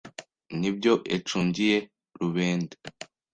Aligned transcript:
n’ibyo 0.59 0.93
ecungiye 1.15 1.77
rubende. 2.19 2.75